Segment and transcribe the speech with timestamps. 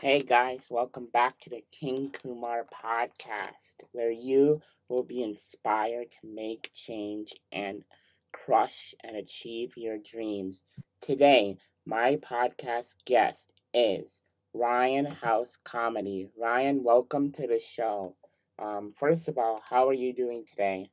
[0.00, 6.26] Hey guys, welcome back to the King Kumar podcast, where you will be inspired to
[6.26, 7.84] make change and
[8.32, 10.62] crush and achieve your dreams.
[11.02, 14.22] Today, my podcast guest is
[14.54, 16.30] Ryan House Comedy.
[16.34, 18.16] Ryan, welcome to the show.
[18.58, 20.88] Um, first of all, how are you doing today?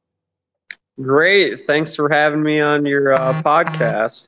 [1.02, 1.62] Great.
[1.62, 4.28] Thanks for having me on your uh, podcast.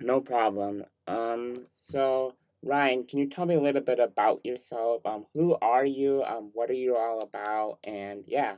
[0.00, 0.86] No problem.
[1.06, 2.32] Um, so
[2.62, 5.04] Ryan, can you tell me a little bit about yourself?
[5.06, 6.22] Um, who are you?
[6.24, 7.78] Um, what are you all about?
[7.84, 8.56] And yeah.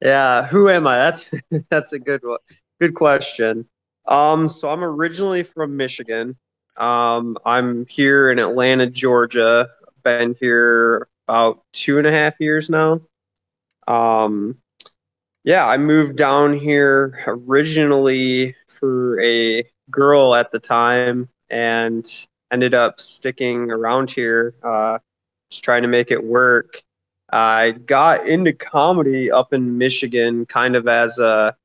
[0.00, 0.96] Yeah, who am I?
[0.96, 1.30] That's
[1.70, 2.38] that's a good one.
[2.80, 3.68] Good question.
[4.06, 6.36] Um, so I'm originally from Michigan.
[6.76, 9.68] Um, I'm here in Atlanta, Georgia.
[10.02, 13.02] Been here about two and a half years now.
[13.86, 14.56] Um,
[15.44, 22.04] yeah, I moved down here originally for a girl at the time and
[22.52, 24.98] ended up sticking around here, uh,
[25.50, 26.82] just trying to make it work.
[27.32, 31.56] I got into comedy up in Michigan kind of as a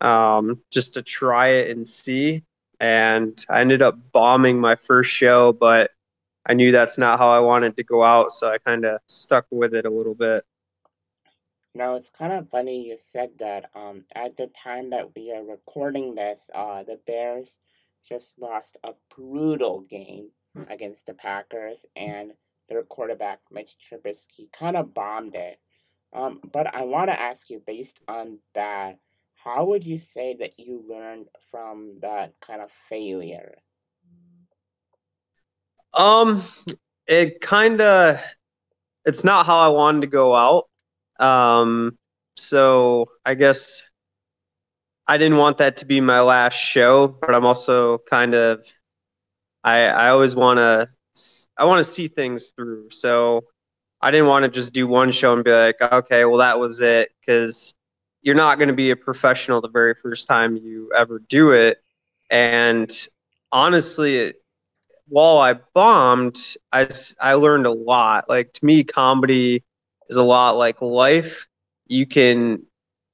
[0.00, 2.42] um, just to try it and see.
[2.80, 5.90] And I ended up bombing my first show, but
[6.46, 9.46] I knew that's not how I wanted to go out, so I kind of stuck
[9.50, 10.44] with it a little bit.
[11.74, 13.70] Now it's kind of funny you said that.
[13.74, 17.58] Um, at the time that we are recording this, uh, the Bears
[18.08, 20.30] just lost a brutal game
[20.68, 22.32] against the Packers, and
[22.68, 25.58] their quarterback Mitch Trubisky kind of bombed it.
[26.12, 28.98] Um, but I want to ask you, based on that,
[29.44, 33.56] how would you say that you learned from that kind of failure?
[35.94, 36.42] Um,
[37.06, 38.20] it kind of,
[39.04, 40.68] it's not how I wanted to go out.
[41.18, 41.96] Um,
[42.36, 43.82] so I guess
[45.06, 48.64] I didn't want that to be my last show, but I'm also kind of
[49.64, 50.88] I I always want to
[51.56, 52.90] I want to see things through.
[52.90, 53.44] So
[54.00, 56.80] I didn't want to just do one show and be like, okay, well that was
[56.80, 57.74] it, because
[58.22, 61.82] you're not going to be a professional the very first time you ever do it.
[62.30, 62.90] And
[63.50, 64.34] honestly,
[65.08, 66.38] while I bombed,
[66.72, 66.88] I
[67.20, 68.28] I learned a lot.
[68.28, 69.64] Like to me, comedy
[70.08, 71.48] is a lot like life.
[71.88, 72.62] You can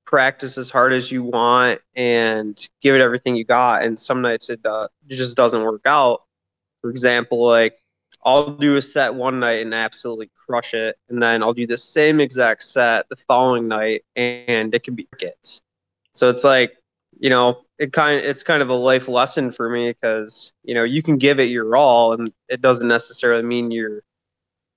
[0.07, 4.49] practice as hard as you want and give it everything you got, and some nights
[4.49, 6.23] it, uh, it just doesn't work out
[6.87, 7.83] for example, like
[8.25, 11.77] I'll do a set one night and absolutely crush it, and then I'll do the
[11.79, 15.63] same exact set the following night, and it can be gets.
[16.13, 16.77] So it's like,
[17.19, 20.75] you know, it kind of, it's kind of a life lesson for me because you
[20.75, 24.03] know you can give it your all, and it doesn't necessarily mean you're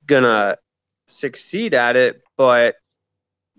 [0.07, 0.57] gonna
[1.07, 2.77] succeed at it, but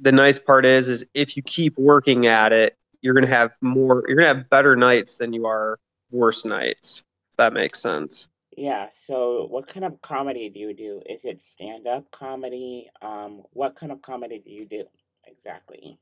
[0.00, 4.04] the nice part is is if you keep working at it, you're gonna have more,
[4.06, 5.78] you're gonna have better nights than you are
[6.10, 7.04] worse nights.
[7.32, 8.28] If that makes sense.
[8.56, 11.02] Yeah, so what kind of comedy do you do?
[11.08, 12.90] Is it stand-up comedy?
[13.00, 14.84] Um, what kind of comedy do you do
[15.26, 15.98] exactly?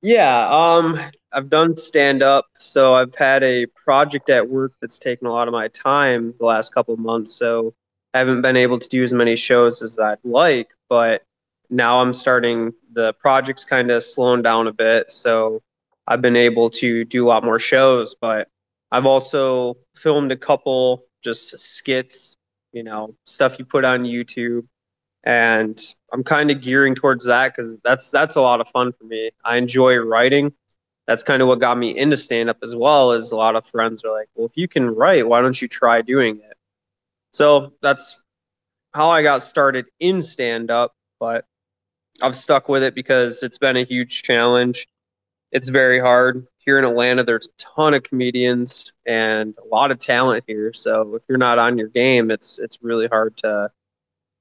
[0.00, 0.98] Yeah, um,
[1.32, 5.48] I've done stand up, so I've had a project at work that's taken a lot
[5.48, 7.74] of my time the last couple of months, so
[8.14, 11.24] I haven't been able to do as many shows as I'd like, but
[11.70, 15.62] now I'm starting the project's kind of slowing down a bit, so
[16.06, 18.48] I've been able to do a lot more shows, but
[18.90, 22.36] I've also filmed a couple just skits,
[22.72, 24.66] you know, stuff you put on YouTube.
[25.24, 25.78] And
[26.12, 29.30] I'm kind of gearing towards that because that's that's a lot of fun for me.
[29.44, 30.52] I enjoy writing.
[31.06, 33.12] That's kind of what got me into stand up as well.
[33.12, 35.68] As a lot of friends are like, "Well, if you can write, why don't you
[35.68, 36.56] try doing it?"
[37.32, 38.24] So that's
[38.94, 40.94] how I got started in stand up.
[41.20, 41.44] But
[42.22, 44.88] I've stuck with it because it's been a huge challenge.
[45.52, 49.98] It's very hard here in Atlanta, there's a ton of comedians and a lot of
[49.98, 50.70] talent here.
[50.74, 53.70] So if you're not on your game, it's it's really hard to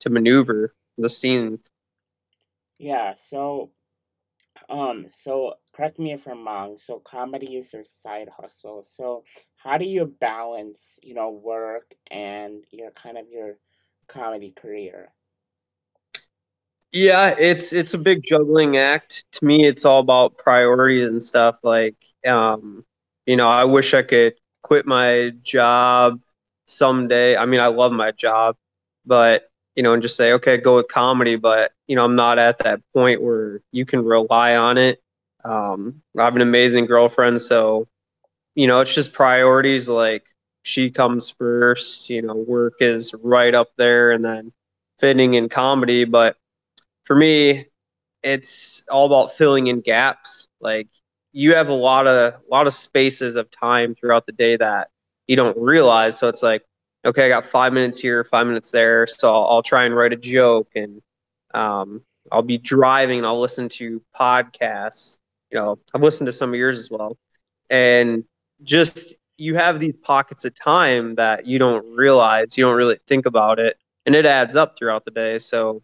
[0.01, 1.59] to maneuver the scene.
[2.79, 3.13] Yeah.
[3.13, 3.71] So,
[4.67, 6.77] um, so correct me if I'm wrong.
[6.79, 8.83] So comedy is your side hustle.
[8.83, 9.23] So
[9.55, 13.57] how do you balance, you know, work and your kind of your
[14.09, 15.13] comedy career?
[16.91, 19.25] Yeah, it's it's a big juggling act.
[19.33, 21.57] To me, it's all about priorities and stuff.
[21.63, 21.95] Like
[22.25, 22.85] um,
[23.25, 26.19] you know, I wish I could quit my job
[26.65, 27.35] someday.
[27.37, 28.55] I mean, I love my job,
[29.05, 31.35] but you know, and just say, okay, go with comedy.
[31.35, 35.01] But you know, I'm not at that point where you can rely on it.
[35.43, 37.87] Um, I have an amazing girlfriend, so
[38.55, 39.89] you know, it's just priorities.
[39.89, 40.25] Like
[40.63, 42.09] she comes first.
[42.09, 44.51] You know, work is right up there, and then
[44.99, 46.05] fitting in comedy.
[46.05, 46.37] But
[47.07, 47.65] for me,
[48.21, 50.49] it's all about filling in gaps.
[50.59, 50.89] Like
[51.31, 54.89] you have a lot of a lot of spaces of time throughout the day that
[55.27, 56.19] you don't realize.
[56.19, 56.65] So it's like,
[57.05, 60.11] okay, I got five minutes here, five minutes there, so I'll, I'll try and write
[60.11, 61.01] a joke, and
[61.53, 62.01] um,
[62.31, 65.17] I'll be driving and I'll listen to podcasts.
[65.51, 67.17] You know, I've listened to some of yours as well,
[67.69, 68.25] and
[68.63, 73.25] just you have these pockets of time that you don't realize, you don't really think
[73.25, 75.39] about it, and it adds up throughout the day.
[75.39, 75.83] So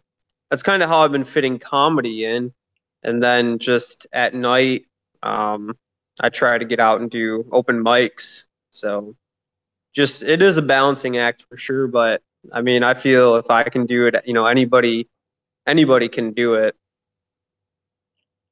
[0.54, 2.54] that's kind of how I've been fitting comedy in,
[3.02, 4.86] and then just at night,
[5.20, 5.76] um,
[6.20, 8.44] I try to get out and do open mics.
[8.70, 9.16] So
[9.92, 12.22] just it is a balancing act for sure, but
[12.52, 15.08] I mean, I feel if I can do it, you know, anybody
[15.66, 16.76] anybody can do it.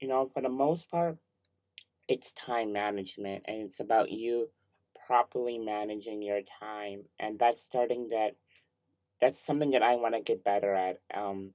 [0.00, 1.18] You know, for the most part,
[2.08, 4.48] it's time management and it's about you
[5.06, 8.34] properly managing your time and that's starting that
[9.20, 10.98] that's something that I want to get better at.
[11.14, 11.54] Um,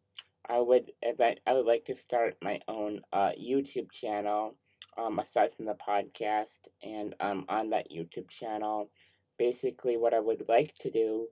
[0.50, 4.56] I would I would like to start my own uh, YouTube channel
[4.98, 8.90] um, aside from the podcast and um, on that YouTube channel.
[9.38, 11.28] Basically what I would like to do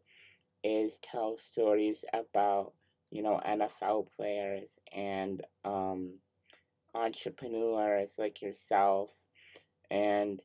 [0.64, 2.74] is tell stories about
[3.12, 6.20] you know NFL players and um,
[6.94, 9.10] entrepreneurs like yourself.
[9.90, 10.42] And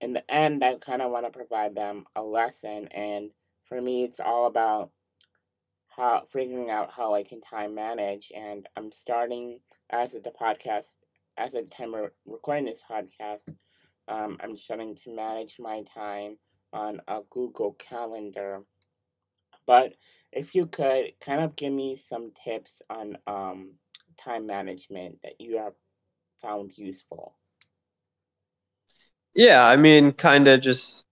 [0.00, 3.30] in the end I kind of want to provide them a lesson and
[3.64, 4.90] for me it's all about
[6.00, 9.60] how figuring out how I can time manage and I'm starting
[9.90, 10.96] as the podcast
[11.36, 11.94] as a time
[12.24, 13.54] recording this podcast
[14.08, 16.38] um, I'm starting to manage my time
[16.72, 18.62] on a Google Calendar.
[19.66, 19.94] But
[20.32, 23.74] if you could kind of give me some tips on um,
[24.18, 25.74] time management that you have
[26.40, 27.36] found useful.
[29.34, 31.04] Yeah, I mean, kind of just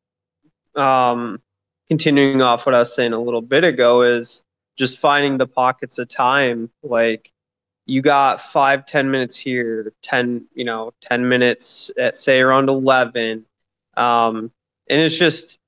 [0.75, 1.41] um,
[1.88, 4.44] continuing off what I was saying a little bit ago is
[4.79, 6.71] just finding the pockets of time.
[6.83, 7.33] Like
[7.87, 13.45] you got five, ten minutes here, ten, you know, ten minutes at say around eleven.
[13.97, 14.53] Um,
[14.89, 15.59] and it's just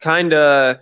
[0.00, 0.80] kind of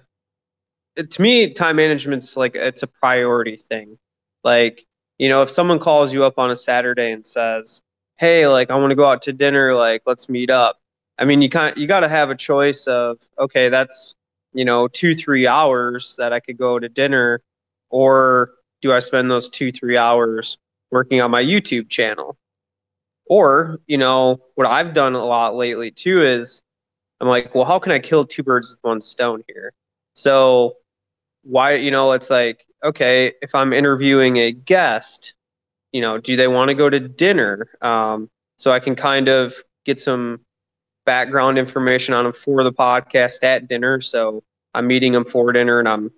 [0.96, 3.96] to me time management's like it's a priority thing
[4.44, 4.84] like
[5.18, 7.82] you know if someone calls you up on a saturday and says
[8.18, 10.80] hey like i want to go out to dinner like let's meet up
[11.18, 14.16] i mean you kind you got to have a choice of okay that's
[14.52, 17.40] you know two three hours that i could go to dinner
[17.90, 20.58] or do i spend those two three hours
[20.90, 22.36] working on my youtube channel
[23.26, 26.62] or you know what i've done a lot lately too is
[27.22, 29.72] I'm like, well, how can I kill two birds with one stone here?
[30.14, 30.78] So
[31.44, 35.34] why, you know, it's like, okay, if I'm interviewing a guest,
[35.92, 37.68] you know, do they want to go to dinner?
[37.80, 39.54] Um, so I can kind of
[39.84, 40.40] get some
[41.04, 44.00] background information on them for the podcast at dinner.
[44.00, 44.42] So
[44.74, 46.10] I'm meeting them for dinner and I'm,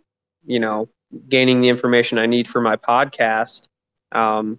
[0.44, 0.88] you know,
[1.28, 3.68] gaining the information I need for my podcast.
[4.12, 4.58] Um,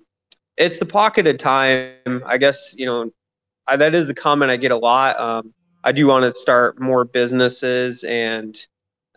[0.57, 2.23] it's the pocketed time.
[2.25, 3.11] I guess, you know,
[3.67, 5.19] I, that is the comment I get a lot.
[5.19, 8.57] Um, I do want to start more businesses and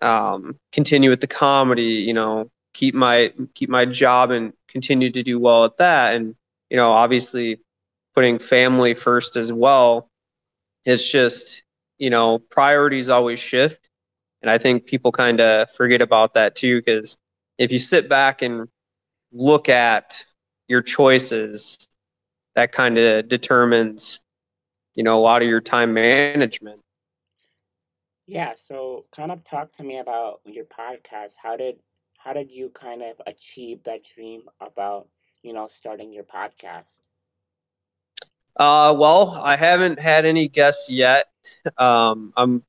[0.02, 1.82] um, continue with the comedy.
[1.82, 6.14] You know, keep my keep my job and continue to do well at that.
[6.14, 6.34] And
[6.70, 7.60] you know, obviously,
[8.14, 10.07] putting family first as well.
[10.84, 11.62] It's just
[11.98, 13.88] you know priorities always shift,
[14.42, 16.80] and I think people kind of forget about that too.
[16.80, 17.16] Because
[17.58, 18.68] if you sit back and
[19.32, 20.24] look at
[20.68, 21.88] your choices,
[22.54, 24.20] that kind of determines
[24.94, 26.80] you know a lot of your time management.
[28.26, 31.34] Yeah so kind of talk to me about your podcast.
[31.42, 31.82] How did
[32.18, 35.08] how did you kind of achieve that dream about
[35.42, 37.00] you know starting your podcast
[38.58, 41.26] uh well i haven't had any guests yet
[41.78, 42.62] um i'm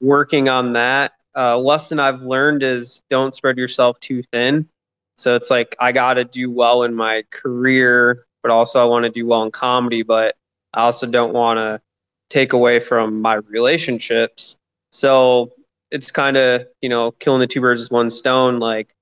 [0.00, 4.68] working on that uh lesson i've learned is don't spread yourself too thin
[5.16, 9.10] so it's like i gotta do well in my career but also i want to
[9.10, 10.36] do well in comedy but
[10.72, 11.80] I also don't want to
[12.28, 14.56] take away from my relationships.
[14.92, 15.52] So
[15.90, 18.58] it's kind of, you know, killing the two birds with one stone.
[18.58, 18.94] Like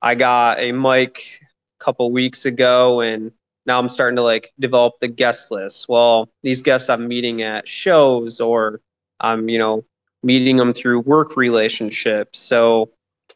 [0.00, 1.40] I got a mic
[1.80, 3.32] a couple weeks ago and
[3.68, 5.88] now I'm starting to like develop the guest list.
[5.88, 8.80] Well, these guests I'm meeting at shows or
[9.20, 9.84] I'm, you know,
[10.22, 12.38] meeting them through work relationships.
[12.38, 12.90] So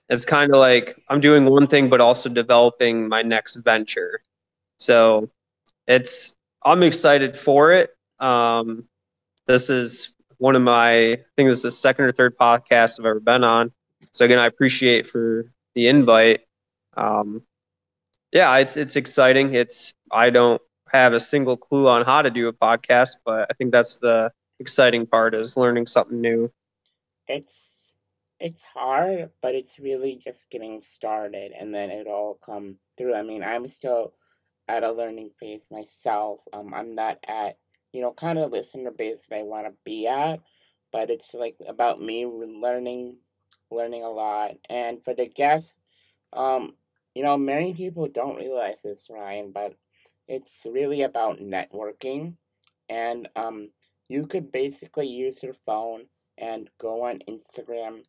[0.08, 4.20] it's kind of like I'm doing one thing, but also developing my next venture.
[4.80, 5.28] So
[5.86, 6.34] it's
[6.64, 7.94] I'm excited for it.
[8.18, 8.84] Um,
[9.46, 13.06] this is one of my, I think this is the second or third podcast I've
[13.06, 13.70] ever been on.
[14.12, 16.40] So again, I appreciate for the invite.
[16.96, 17.42] Um,
[18.32, 19.54] yeah, it's it's exciting.
[19.54, 20.60] It's I don't
[20.90, 24.32] have a single clue on how to do a podcast, but I think that's the
[24.58, 26.50] exciting part is learning something new.
[27.28, 27.94] It's
[28.40, 33.14] it's hard, but it's really just getting started, and then it all come through.
[33.14, 34.14] I mean, I'm still
[34.68, 36.40] at a learning phase myself.
[36.52, 37.58] Um, I'm not at,
[37.92, 40.40] you know, kind of listener base that I want to be at,
[40.92, 43.16] but it's like about me learning
[43.70, 44.52] learning a lot.
[44.68, 45.78] And for the guests,
[46.32, 46.74] um,
[47.14, 49.74] you know, many people don't realize this, Ryan, but
[50.28, 52.34] it's really about networking.
[52.88, 53.70] And um,
[54.08, 56.06] you could basically use your phone
[56.38, 58.02] and go on Instagram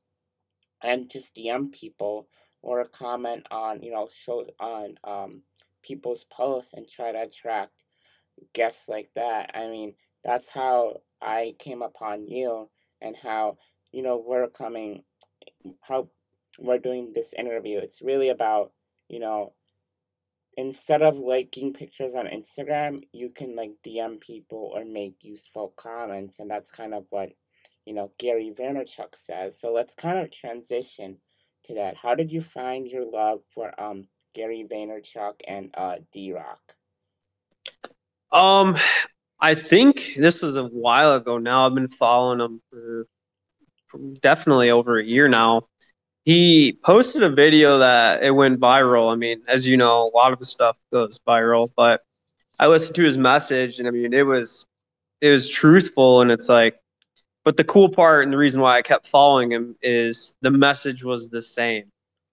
[0.81, 2.27] and just DM people
[2.61, 5.41] or comment on, you know, show on um,
[5.81, 7.71] people's posts and try to attract
[8.53, 9.51] guests like that.
[9.53, 12.69] I mean, that's how I came upon you
[13.01, 13.57] and how,
[13.91, 15.03] you know, we're coming,
[15.81, 16.09] how
[16.57, 17.79] we're doing this interview.
[17.79, 18.71] It's really about,
[19.07, 19.53] you know,
[20.57, 26.39] instead of liking pictures on Instagram, you can like DM people or make useful comments.
[26.39, 27.31] And that's kind of what,
[27.85, 29.59] you know, Gary Vaynerchuk says.
[29.59, 31.17] So let's kind of transition
[31.65, 31.97] to that.
[31.97, 36.59] How did you find your love for um Gary Vaynerchuk and uh D Rock?
[38.31, 38.77] Um,
[39.39, 41.67] I think this is a while ago now.
[41.67, 43.07] I've been following him for,
[43.87, 45.67] for definitely over a year now.
[46.25, 49.11] He posted a video that it went viral.
[49.11, 52.01] I mean, as you know, a lot of the stuff goes viral, but
[52.59, 54.67] I listened to his message and I mean, it was
[55.21, 56.79] it was truthful and it's like
[57.43, 61.03] but the cool part and the reason why I kept following him is the message
[61.03, 61.85] was the same.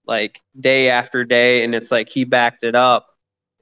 [0.07, 3.09] Like day after day and it's like he backed it up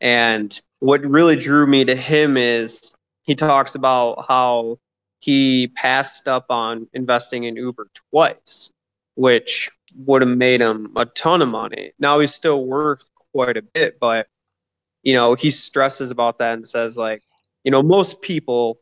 [0.01, 2.93] and what really drew me to him is
[3.23, 4.79] he talks about how
[5.21, 8.71] he passed up on investing in Uber twice,
[9.17, 11.93] which would have made him a ton of money.
[11.99, 14.29] Now he's still worth quite a bit, but
[15.03, 17.23] you know, he stresses about that and says like,
[17.65, 18.81] you know, most people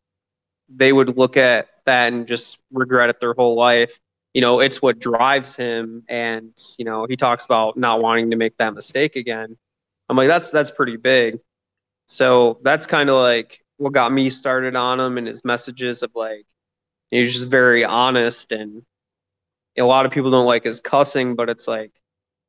[0.68, 3.98] they would look at that and just regret it their whole life.
[4.34, 8.36] You know, it's what drives him and, you know, he talks about not wanting to
[8.36, 9.56] make that mistake again.
[10.08, 11.38] I'm like that's that's pretty big.
[12.08, 16.10] So that's kind of like what got me started on him and his messages of
[16.14, 16.46] like
[17.10, 18.82] he's just very honest and
[19.78, 21.92] a lot of people don't like his cussing, but it's like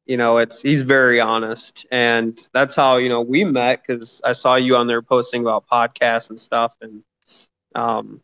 [0.06, 1.86] you know it's he's very honest.
[1.92, 5.68] And that's how you know we met because i saw you on there posting about
[5.68, 6.74] podcasts and stuff.
[6.82, 7.04] And
[7.76, 8.22] um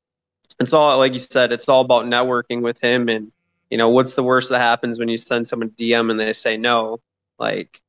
[0.59, 3.09] it's all like you said it's all about networking with him.
[3.09, 3.31] And
[3.69, 6.57] you know what's the worst that happens when you send someone dm and they say
[6.57, 6.99] no?
[7.39, 7.81] Like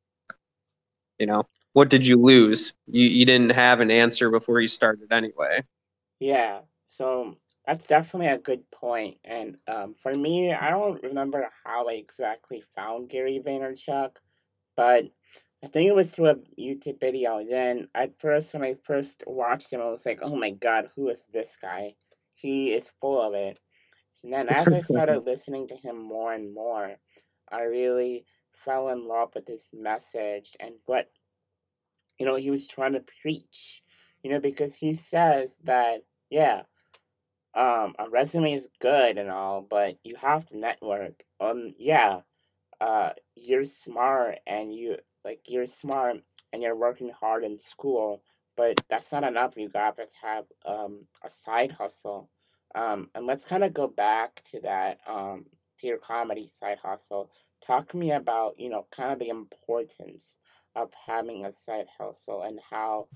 [1.18, 2.72] you know what did you lose?
[2.86, 5.64] You you didn't have an answer before you started anyway.
[6.20, 9.18] Yeah, so that's definitely a good point.
[9.24, 14.16] And um, for me, I don't remember how I exactly found Gary Vaynerchuk,
[14.76, 15.04] but
[15.62, 17.38] I think it was through a YouTube video.
[17.38, 20.90] And then at first, when I first watched him, I was like, "Oh my god,
[20.94, 21.94] who is this guy?
[22.34, 23.58] He is full of it."
[24.22, 26.96] And then as I started listening to him more and more,
[27.50, 31.10] I really fell in love with his message and what
[32.18, 33.82] you know, he was trying to preach,
[34.22, 36.62] you know, because he says that, yeah,
[37.54, 41.22] um, a resume is good and all, but you have to network.
[41.40, 42.20] Um, yeah,
[42.80, 46.16] uh, you're smart and you, like, you're smart
[46.52, 48.22] and you're working hard in school,
[48.56, 49.56] but that's not enough.
[49.56, 52.28] You got to have, um, a side hustle.
[52.74, 55.46] Um, and let's kind of go back to that, um,
[55.78, 57.30] to your comedy side hustle.
[57.66, 60.38] Talk to me about, you know, kind of the importance
[60.74, 63.06] of having a side hustle and how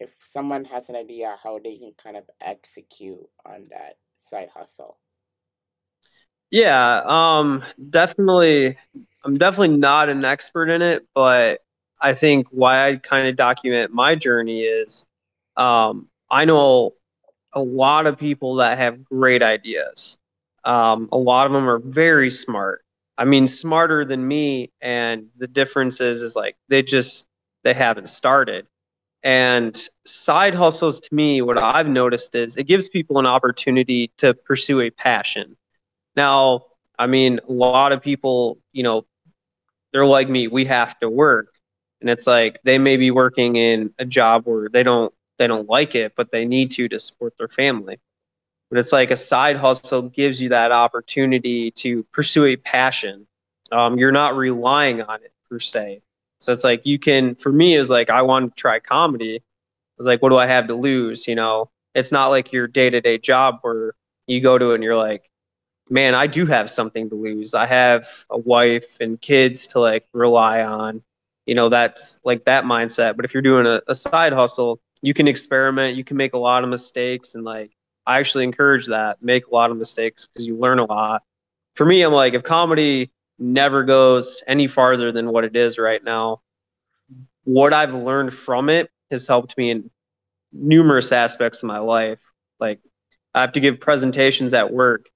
[0.00, 4.98] if someone has an idea how they can kind of execute on that side hustle
[6.50, 8.76] yeah um definitely
[9.24, 11.60] i'm definitely not an expert in it but
[12.00, 15.06] i think why i kind of document my journey is
[15.56, 16.94] um i know
[17.54, 20.18] a lot of people that have great ideas
[20.64, 22.84] um, a lot of them are very smart
[23.18, 24.72] I mean, smarter than me.
[24.80, 27.28] And the difference is, is like they just
[27.62, 28.66] they haven't started.
[29.24, 34.34] And side hustles to me, what I've noticed is it gives people an opportunity to
[34.34, 35.56] pursue a passion.
[36.14, 36.66] Now,
[36.98, 39.06] I mean, a lot of people, you know,
[39.92, 41.48] they're like me, we have to work.
[42.00, 45.68] And it's like they may be working in a job where they don't they don't
[45.68, 47.98] like it, but they need to to support their family
[48.74, 53.24] but it's like a side hustle gives you that opportunity to pursue a passion.
[53.70, 56.02] Um, you're not relying on it per se.
[56.44, 59.42] So it's like you can, for me, is like I want to try comedy.
[59.96, 61.26] It's like, what do I have to lose?
[61.26, 63.94] You know, it's not like your day to day job where
[64.26, 65.30] you go to it and you're like,
[65.88, 67.54] man, I do have something to lose.
[67.54, 71.02] I have a wife and kids to like rely on.
[71.46, 73.16] You know, that's like that mindset.
[73.16, 76.38] But if you're doing a, a side hustle, you can experiment, you can make a
[76.38, 77.70] lot of mistakes and like
[78.06, 79.22] I actually encourage that.
[79.22, 81.22] Make a lot of mistakes because you learn a lot.
[81.74, 86.02] For me, I'm like, if comedy never goes any farther than what it is right
[86.02, 86.40] now,
[87.44, 89.90] what I've learned from it has helped me in
[90.52, 92.20] numerous aspects of my life.
[92.58, 92.80] Like,
[93.34, 95.06] I have to give presentations at work.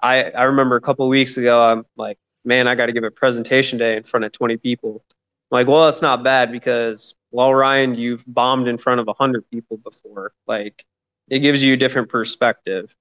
[0.00, 3.10] I, I remember a couple weeks ago, I'm like, man, I got to give a
[3.10, 5.04] presentation day in front of 20 people.
[5.10, 9.48] I'm like, well, that's not bad because, well, Ryan, you've bombed in front of 100
[9.50, 10.32] people before.
[10.46, 10.84] Like,
[11.28, 12.94] it gives you a different perspective.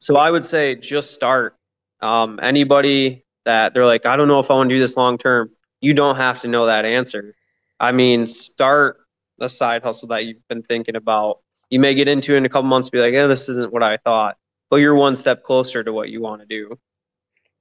[0.00, 1.56] So I would say just start.
[2.00, 5.18] Um, anybody that they're like, I don't know if I want to do this long
[5.18, 7.34] term, you don't have to know that answer.
[7.80, 8.98] I mean, start
[9.40, 11.40] a side hustle that you've been thinking about.
[11.70, 13.82] You may get into it in a couple months, be like, yeah, this isn't what
[13.82, 14.36] I thought,
[14.70, 16.78] but you're one step closer to what you want to do.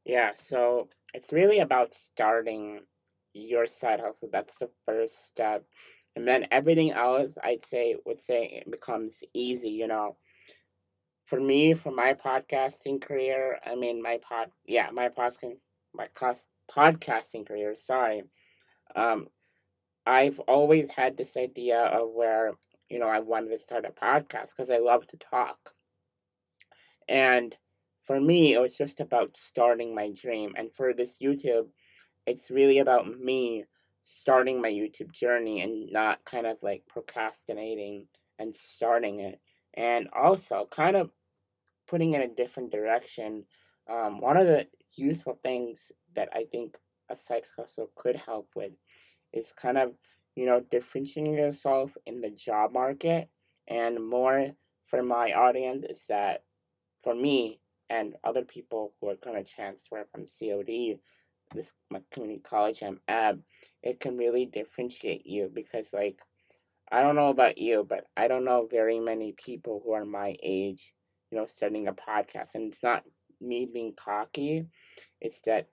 [0.05, 2.81] Yeah, so it's really about starting
[3.33, 4.29] your side hustle.
[4.31, 5.65] That's the first step.
[6.15, 10.17] And then everything else, I'd say, would say it becomes easy, you know.
[11.25, 15.57] For me, for my podcasting career, I mean, my pod, yeah, my podcasting,
[15.93, 18.23] my cost, podcasting career, sorry.
[18.95, 19.27] Um,
[20.05, 22.53] I've always had this idea of where,
[22.89, 25.73] you know, I wanted to start a podcast because I love to talk.
[27.07, 27.55] And
[28.03, 30.53] for me, it was just about starting my dream.
[30.57, 31.67] And for this YouTube,
[32.25, 33.65] it's really about me
[34.03, 38.07] starting my YouTube journey and not kind of like procrastinating
[38.39, 39.39] and starting it.
[39.73, 41.11] And also kind of
[41.87, 43.45] putting in a different direction.
[43.89, 46.77] Um, one of the useful things that I think
[47.09, 48.71] a side hustle could help with
[49.33, 49.93] is kind of,
[50.35, 53.29] you know, differentiating yourself in the job market.
[53.67, 54.51] And more
[54.87, 56.43] for my audience is that
[57.03, 60.99] for me and other people who are going to transfer from COD,
[61.53, 63.37] this my community college I'm at,
[63.83, 66.19] it can really differentiate you because like
[66.91, 70.35] I don't know about you, but I don't know very many people who are my
[70.43, 70.93] age,
[71.31, 72.55] you know, starting a podcast.
[72.55, 73.03] And it's not
[73.41, 74.67] me being cocky,
[75.19, 75.67] it's that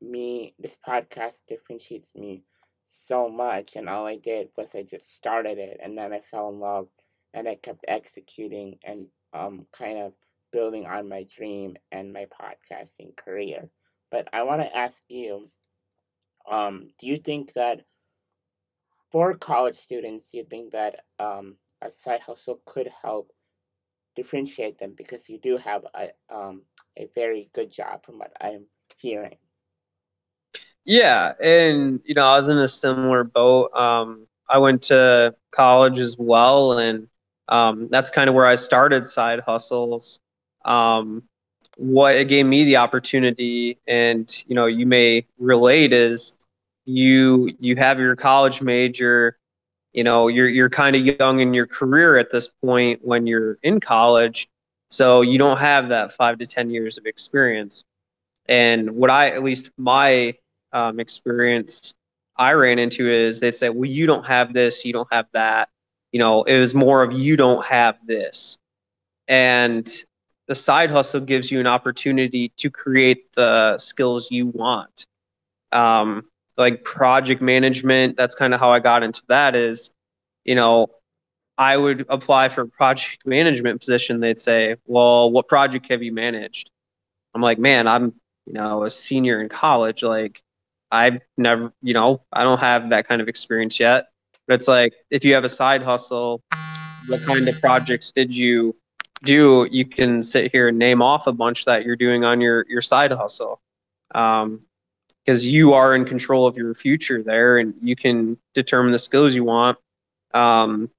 [0.00, 2.42] me, this podcast differentiates me
[2.84, 3.76] so much.
[3.76, 6.88] And all I did was I just started it and then I fell in love
[7.32, 10.12] and I kept executing and um kind of
[10.52, 13.68] building on my dream and my podcasting career.
[14.10, 15.48] But I want to ask you,
[16.50, 17.80] um, do you think that
[19.10, 23.32] for college students, you think that um, a side hustle could help
[24.14, 26.62] differentiate them because you do have a um,
[26.96, 28.66] a very good job from what I'm
[28.98, 29.36] hearing.
[30.84, 33.72] Yeah, and you know, I was in a similar boat.
[33.74, 37.08] Um, I went to college as well, and
[37.48, 40.20] um, that's kind of where I started side hustles.
[40.64, 41.22] Um,
[41.76, 46.36] what it gave me the opportunity, and you know, you may relate is
[46.84, 49.38] you you have your college major
[49.92, 53.58] you know you're you're kind of young in your career at this point when you're
[53.62, 54.48] in college
[54.92, 57.84] so you don't have that five to ten years of experience.
[58.46, 60.34] And what i at least my
[60.72, 61.94] um, experience
[62.36, 65.70] i ran into is they'd say well you don't have this you don't have that.
[66.12, 68.58] You know it was more of you don't have this.
[69.28, 69.90] And
[70.46, 75.06] the side hustle gives you an opportunity to create the skills you want.
[75.72, 76.24] Um,
[76.58, 79.94] like project management that's kind of how i got into that is
[80.44, 80.88] you know
[81.58, 86.12] i would apply for a project management position they'd say well what project have you
[86.12, 86.70] managed?
[87.34, 88.14] I'm like man i'm
[88.46, 90.42] you know a senior in college like
[90.90, 94.08] i've never you know i don't have that kind of experience yet.
[94.48, 96.42] But it's like if you have a side hustle
[97.06, 98.76] what kind of projects did you
[99.22, 99.68] do?
[99.70, 102.82] You can sit here and name off a bunch that you're doing on your your
[102.82, 103.60] side hustle.
[104.14, 104.62] Um,
[105.24, 109.36] because you are in control of your future there and you can determine the skills
[109.36, 109.78] you want.
[110.34, 110.90] Um,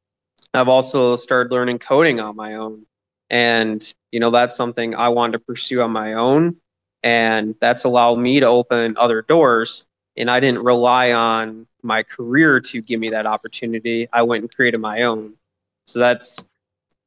[0.54, 2.86] I've also started learning coding on my own.
[3.30, 6.58] And, you know, that's something I wanted to pursue on my own.
[7.02, 9.88] And that's allowed me to open other doors.
[10.16, 14.08] And I didn't rely on my career to give me that opportunity.
[14.14, 15.34] I went and created my own.
[15.88, 16.40] So that's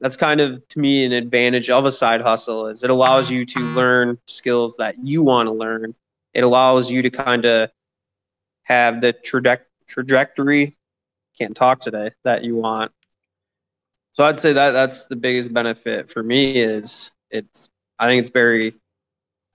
[0.00, 3.46] that's kind of to me an advantage of a side hustle is it allows you
[3.46, 5.94] to learn skills that you want to learn
[6.34, 7.70] it allows you to kind of
[8.64, 10.76] have the traje- trajectory
[11.38, 12.92] can't talk today that you want
[14.16, 18.30] so i'd say that that's the biggest benefit for me is it's i think it's
[18.30, 18.74] very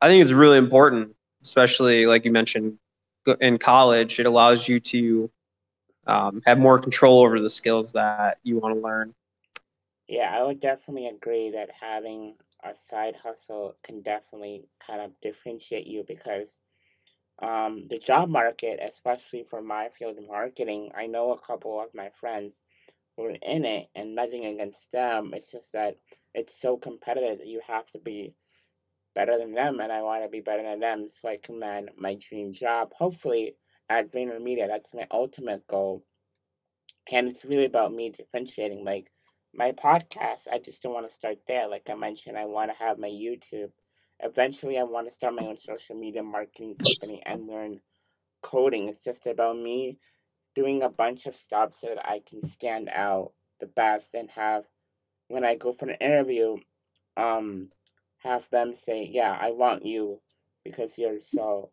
[0.01, 2.77] i think it's really important especially like you mentioned
[3.39, 5.29] in college it allows you to
[6.07, 9.13] um, have more control over the skills that you want to learn.
[10.07, 15.87] Yeah i would definitely agree that having a side hustle can definitely kind of differentiate
[15.87, 16.57] you because
[17.41, 21.93] um, the job market, especially for my field of marketing, I know a couple of
[21.95, 22.61] my friends
[23.15, 25.31] who are in it, and nothing against them.
[25.33, 25.97] It's just that
[26.33, 28.33] it's so competitive that you have to be
[29.15, 31.91] better than them, and I want to be better than them so I can land
[31.97, 32.93] my dream job.
[32.97, 33.55] Hopefully,
[33.89, 36.03] at VaynerMedia, that's my ultimate goal.
[37.11, 38.85] And it's really about me differentiating.
[38.85, 39.11] Like
[39.53, 41.67] my podcast, I just don't want to start there.
[41.67, 43.71] Like I mentioned, I want to have my YouTube
[44.21, 47.79] eventually I want to start my own social media marketing company and learn
[48.41, 48.89] coding.
[48.89, 49.97] It's just about me
[50.55, 54.65] doing a bunch of stuff so that I can stand out the best and have
[55.27, 56.57] when I go for an interview,
[57.15, 57.69] um,
[58.17, 60.21] have them say, "Yeah, I want you
[60.63, 61.71] because you're so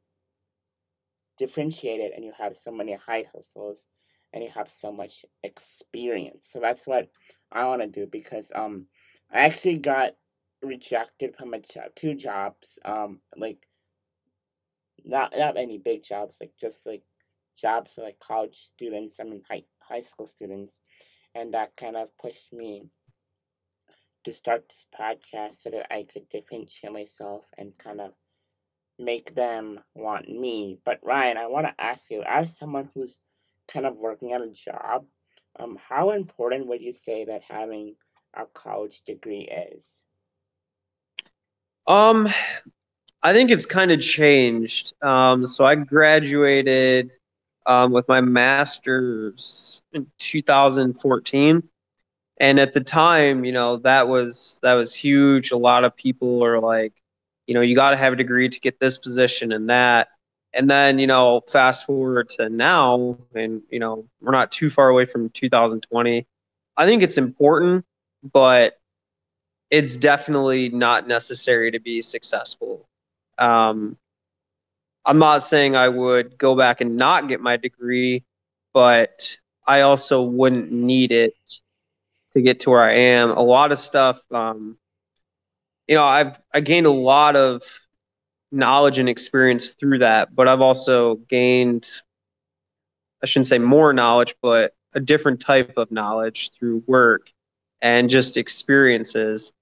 [1.36, 3.86] differentiated and you have so many high hustles
[4.32, 7.10] and you have so much experience." So that's what
[7.50, 8.86] I want to do because um,
[9.30, 10.14] I actually got
[10.62, 13.66] rejected from a job, two jobs, um, like
[15.04, 17.02] not not any big jobs, like just like
[17.60, 20.78] jobs for like college students, I mean high high school students,
[21.34, 22.84] and that kind of pushed me
[24.24, 28.12] to start this podcast so that I could differentiate myself and kind of
[28.98, 30.78] make them want me.
[30.84, 33.20] But Ryan, I want to ask you, as someone who's
[33.68, 35.06] kind of working at a job,
[35.58, 37.94] um, how important would you say that having
[38.34, 40.04] a college degree is?
[41.86, 42.28] Um,
[43.22, 44.92] I think it's kind of changed.
[45.02, 47.12] Um, so I graduated
[47.68, 51.62] um, with my master's in 2014,
[52.40, 55.50] and at the time, you know, that was that was huge.
[55.50, 56.94] A lot of people are like,
[57.46, 60.08] you know, you got to have a degree to get this position and that.
[60.54, 64.88] And then, you know, fast forward to now, and you know, we're not too far
[64.88, 66.26] away from 2020.
[66.76, 67.84] I think it's important,
[68.32, 68.78] but
[69.70, 72.88] it's definitely not necessary to be successful.
[73.36, 73.98] Um,
[75.08, 78.24] I'm not saying I would go back and not get my degree,
[78.74, 81.32] but I also wouldn't need it
[82.34, 83.30] to get to where I am.
[83.30, 84.76] A lot of stuff, um,
[85.86, 87.62] you know, I've I gained a lot of
[88.52, 91.90] knowledge and experience through that, but I've also gained,
[93.22, 97.30] I shouldn't say more knowledge, but a different type of knowledge through work
[97.80, 99.54] and just experiences.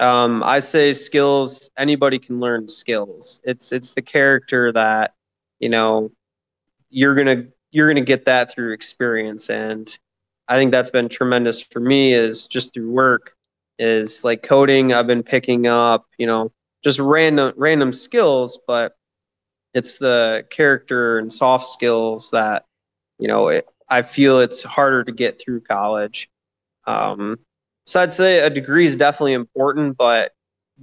[0.00, 1.70] Um, I say skills.
[1.76, 3.40] Anybody can learn skills.
[3.44, 5.14] It's it's the character that
[5.60, 6.10] you know
[6.88, 9.96] you're gonna you're gonna get that through experience, and
[10.48, 12.14] I think that's been tremendous for me.
[12.14, 13.36] Is just through work.
[13.78, 14.94] Is like coding.
[14.94, 16.06] I've been picking up.
[16.18, 18.96] You know, just random random skills, but
[19.74, 22.64] it's the character and soft skills that
[23.18, 26.30] you know it, I feel it's harder to get through college.
[26.86, 27.38] Um,
[27.86, 30.32] so I'd say a degree is definitely important, but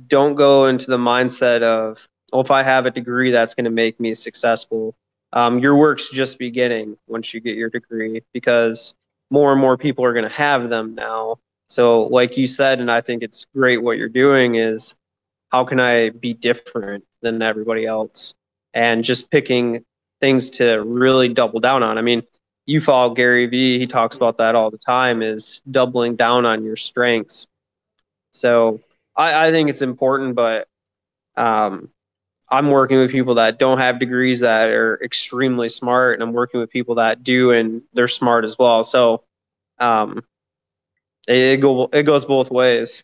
[0.07, 3.71] don't go into the mindset of, well, if I have a degree, that's going to
[3.71, 4.95] make me successful.
[5.33, 8.95] Um, your work's just beginning once you get your degree because
[9.29, 11.39] more and more people are going to have them now.
[11.69, 14.95] So, like you said, and I think it's great what you're doing is
[15.51, 18.35] how can I be different than everybody else?
[18.73, 19.83] And just picking
[20.21, 21.97] things to really double down on.
[21.97, 22.23] I mean,
[22.67, 26.63] you follow Gary Vee, he talks about that all the time is doubling down on
[26.63, 27.47] your strengths.
[28.33, 28.81] So
[29.15, 30.67] I, I think it's important, but
[31.37, 31.89] um,
[32.49, 36.59] I'm working with people that don't have degrees that are extremely smart, and I'm working
[36.59, 38.83] with people that do, and they're smart as well.
[38.83, 39.23] So
[39.79, 40.23] um,
[41.27, 43.03] it, it go it goes both ways.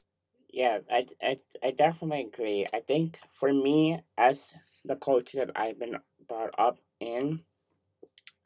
[0.52, 2.68] Yeah, I, I, I definitely agree.
[2.72, 4.54] I think for me, as
[4.86, 5.98] the culture that I've been
[6.28, 7.42] brought up in,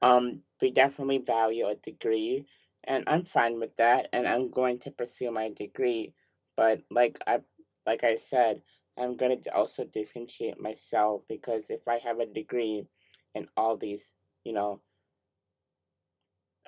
[0.02, 2.46] um, we definitely value a degree,
[2.84, 6.14] and I'm fine with that, and I'm going to pursue my degree.
[6.56, 7.40] But like I
[7.86, 8.62] like I said,
[8.98, 12.86] I'm gonna also differentiate myself because if I have a degree
[13.36, 14.82] in all these, you know,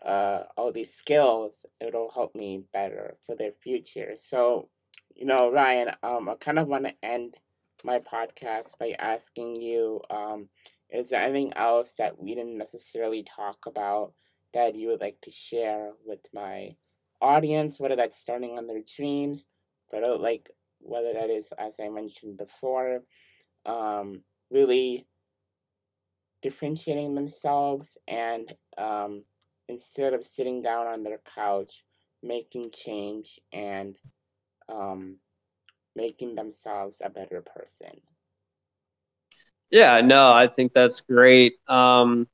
[0.06, 4.14] uh, all these skills, it'll help me better for their future.
[4.18, 4.70] So,
[5.16, 7.36] you know, Ryan, um, I kind of want to end
[7.84, 10.50] my podcast by asking you, um,
[10.92, 14.14] is there anything else that we didn't necessarily talk about
[14.54, 16.76] that you would like to share with my
[17.22, 19.46] audience, whether that's starting on their dreams,
[19.92, 20.50] but like
[20.80, 23.04] whether that is, as I mentioned before,
[23.66, 25.06] um, really
[26.42, 29.24] differentiating themselves and um,
[29.68, 31.84] instead of sitting down on their couch,
[32.24, 33.98] making change and
[34.70, 35.18] um,
[35.96, 38.02] making themselves a better person.
[39.72, 41.56] Yeah, no, I think that's great.
[41.68, 42.28] Um,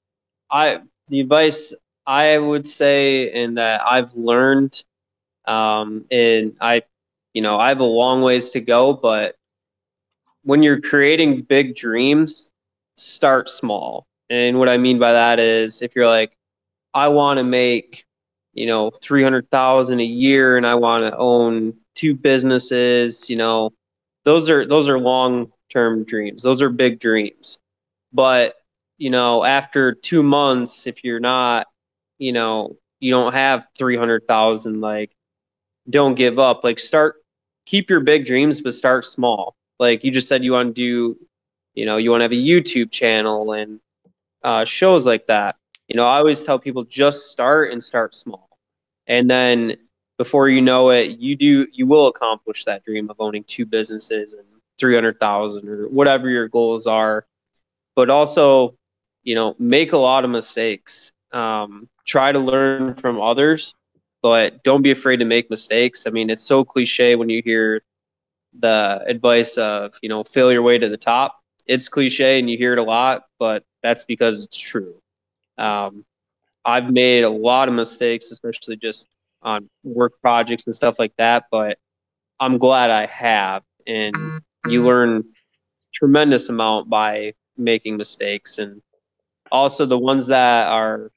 [0.52, 1.74] I the advice
[2.08, 4.84] I would say, and that I've learned,
[5.46, 6.84] um, and I,
[7.34, 9.38] you know, I have a long ways to go, but
[10.44, 12.52] when you're creating big dreams,
[12.98, 14.06] start small.
[14.30, 16.36] And what I mean by that is, if you're like,
[16.94, 18.06] I want to make,
[18.54, 23.36] you know, three hundred thousand a year, and I want to own two businesses, you
[23.38, 23.72] know,
[24.26, 26.44] those are those are long term dreams.
[26.44, 27.60] Those are big dreams.
[28.14, 28.56] But,
[28.98, 31.68] you know, after two months, if you're not,
[32.20, 35.12] you know, you don't have 300,000, like,
[35.90, 36.64] don't give up.
[36.64, 37.18] Like, start,
[37.66, 39.56] keep your big dreams, but start small.
[39.80, 41.18] like you just said you want to do
[41.76, 43.80] you know you want to have a youtube channel and
[44.44, 45.58] uh, shows like that
[45.88, 48.50] you know i always tell people just start and start small
[49.08, 49.76] and then
[50.18, 54.34] before you know it you do you will accomplish that dream of owning two businesses
[54.34, 54.46] and
[54.80, 57.26] 300000 or whatever your goals are.
[57.96, 58.76] But also
[59.24, 61.12] you know make a lot of mistakes.
[61.32, 63.76] Um, try to learn from others
[64.22, 66.08] but don't be afraid to make mistakes.
[66.08, 67.82] I mean it's so cliche when you hear
[68.60, 71.42] the advice of you know fail your way to the top.
[71.66, 74.96] It's cliche and you hear it a lot but that's because it's true.
[75.58, 76.06] Um,
[76.66, 79.08] i've made a lot of mistakes especially just
[79.44, 81.78] on work projects and stuff like that but
[82.40, 83.64] i'm glad i have.
[83.88, 84.16] And
[84.68, 84.88] you mm-hmm.
[84.88, 85.24] learn
[85.94, 88.82] tremendous amount by making mistakes and
[89.52, 91.12] also the ones that are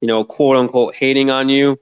[0.00, 1.78] you know quote unquote hating on you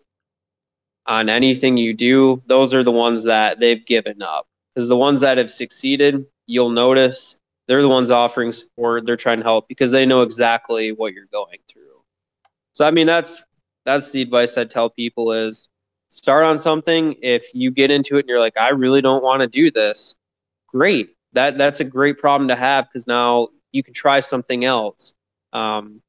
[1.06, 5.20] on anything you do those are the ones that they've given up because the ones
[5.20, 9.06] that have succeeded, you'll notice they're the ones offering support.
[9.06, 12.02] They're trying to help because they know exactly what you're going through.
[12.74, 13.42] So I mean, that's
[13.84, 15.68] that's the advice I tell people is
[16.08, 17.16] start on something.
[17.22, 20.16] If you get into it and you're like, I really don't want to do this,
[20.72, 21.10] great.
[21.34, 25.14] That that's a great problem to have because now you can try something else.
[25.52, 26.02] Um,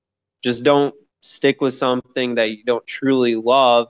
[0.43, 3.89] just don't stick with something that you don't truly love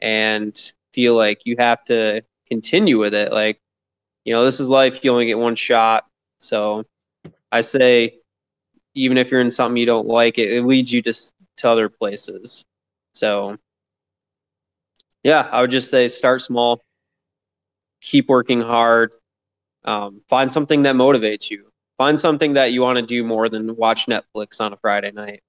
[0.00, 3.32] and feel like you have to continue with it.
[3.32, 3.60] Like
[4.24, 5.04] you know, this is life.
[5.04, 6.06] You only get one shot.
[6.38, 6.84] So
[7.52, 8.18] I say,
[8.94, 11.12] even if you're in something you don't like, it, it leads you to,
[11.58, 12.64] to other places.
[13.14, 13.56] So
[15.22, 16.80] yeah, I would just say start small,
[18.00, 19.12] keep working hard,
[19.84, 21.70] um, find something that motivates you.
[21.98, 25.42] Find something that you want to do more than watch Netflix on a Friday night.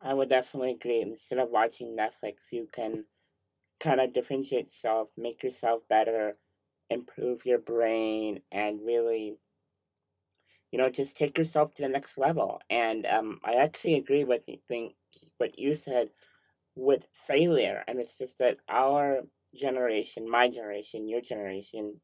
[0.00, 1.02] I would definitely agree.
[1.02, 3.04] Instead of watching Netflix, you can
[3.80, 6.36] kind of differentiate yourself, make yourself better,
[6.90, 9.36] improve your brain and really
[10.70, 14.42] you know just take yourself to the next level and um, i actually agree with
[14.68, 14.94] think
[15.38, 16.10] what you said
[16.74, 19.22] with failure and it's just that our
[19.54, 22.00] generation my generation your generation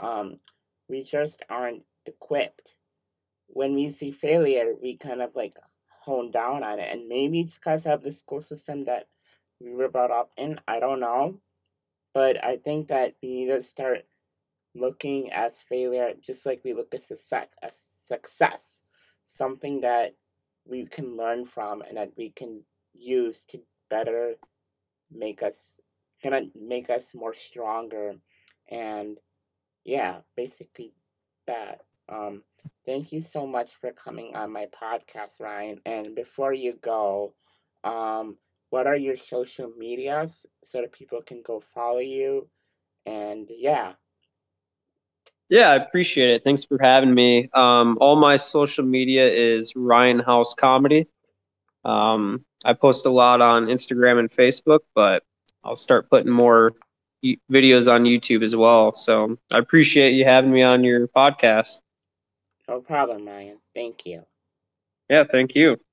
[0.00, 0.38] um,
[0.88, 2.74] we just aren't equipped.
[3.48, 5.56] When we see failure we kind of like
[6.02, 9.08] hone down on it and maybe it's because of the school system that
[9.60, 11.40] we were brought up in i don't know.
[12.14, 14.04] But i think that we need to start
[14.74, 18.82] looking at failure just like we look at success as success
[19.24, 20.14] something that
[20.66, 24.34] we can learn from and that we can use to better
[25.10, 25.80] make us
[26.22, 28.14] gonna make us more stronger
[28.70, 29.18] and
[29.86, 30.92] yeah basically
[31.46, 32.42] that um
[32.84, 37.32] thank you so much for coming on my podcast ryan and before you go
[37.84, 38.36] um
[38.70, 42.48] what are your social medias so that people can go follow you
[43.06, 43.92] and yeah
[45.48, 46.44] yeah, I appreciate it.
[46.44, 47.48] Thanks for having me.
[47.54, 51.06] Um, all my social media is Ryan House Comedy.
[51.84, 55.22] Um, I post a lot on Instagram and Facebook, but
[55.62, 56.72] I'll start putting more
[57.50, 58.92] videos on YouTube as well.
[58.92, 61.80] So I appreciate you having me on your podcast.
[62.68, 63.60] No problem, Ryan.
[63.74, 64.26] Thank you.
[65.08, 65.85] Yeah, thank you.